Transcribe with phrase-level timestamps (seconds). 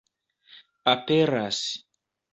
[0.93, 1.61] aperas